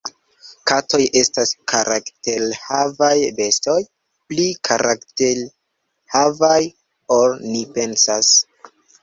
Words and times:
Katoj 0.69 0.99
estas 1.19 1.51
karakterhavaj 1.71 3.11
bestoj, 3.41 3.75
pli 4.33 4.47
karakterhavaj 4.71 6.59
ol 7.21 7.39
ni 7.53 7.63
pensas. 7.79 8.35